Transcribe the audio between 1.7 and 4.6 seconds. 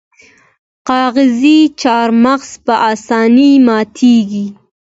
چهارمغز په اسانۍ ماتیږي.